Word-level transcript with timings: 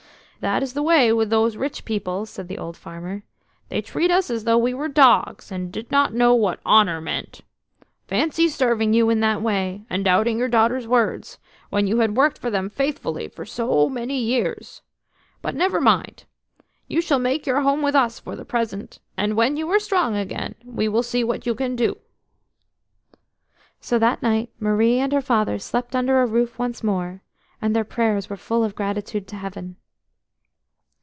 "That 0.43 0.63
is 0.63 0.73
the 0.73 0.81
way 0.81 1.13
with 1.13 1.29
those 1.29 1.55
rich 1.55 1.85
people," 1.85 2.25
said 2.25 2.47
the 2.47 2.57
old 2.57 2.75
farmer; 2.75 3.21
"they 3.69 3.79
treat 3.79 4.09
us 4.09 4.31
as 4.31 4.43
though 4.43 4.57
we 4.57 4.73
were 4.73 4.87
dogs 4.87 5.51
and 5.51 5.71
did 5.71 5.91
not 5.91 6.15
know 6.15 6.33
what 6.33 6.59
honour 6.65 6.99
meant. 6.99 7.41
Fancy 8.07 8.47
serving 8.47 8.95
you 8.95 9.11
in 9.11 9.19
that 9.19 9.43
way, 9.43 9.83
and 9.87 10.03
doubting 10.03 10.39
your 10.39 10.47
daughter's 10.47 10.87
word, 10.87 11.29
when 11.69 11.85
you 11.85 11.99
had 11.99 12.17
worked 12.17 12.39
for 12.39 12.49
them 12.49 12.71
faithfully 12.71 13.27
for 13.27 13.45
so 13.45 13.87
many 13.87 14.17
years! 14.19 14.81
But 15.43 15.53
never 15.53 15.79
mind–you 15.79 17.01
shall 17.01 17.19
make 17.19 17.45
your 17.45 17.61
home 17.61 17.83
with 17.83 17.93
us 17.93 18.19
for 18.19 18.35
the 18.35 18.43
present, 18.43 18.97
and 19.15 19.35
when 19.35 19.57
you 19.57 19.69
are 19.69 19.79
strong 19.79 20.15
again, 20.17 20.55
we 20.65 20.87
will 20.87 21.03
see 21.03 21.23
what 21.23 21.45
you 21.45 21.53
can 21.53 21.75
do." 21.75 21.97
So 23.79 23.99
that 23.99 24.23
night 24.23 24.49
Marie 24.59 24.97
and 24.97 25.13
her 25.13 25.21
father 25.21 25.59
slept 25.59 25.95
under 25.95 26.19
a 26.19 26.25
roof 26.25 26.57
once 26.57 26.81
more, 26.83 27.21
and 27.61 27.75
their 27.75 27.83
prayers 27.83 28.27
were 28.27 28.35
full 28.37 28.63
of 28.63 28.73
gratitude 28.73 29.27
to 29.27 29.35
Heaven. 29.35 29.75